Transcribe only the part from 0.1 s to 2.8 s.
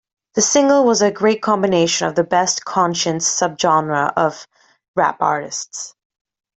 The single was a great combination of the best